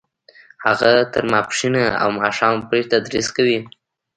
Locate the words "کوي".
3.37-3.57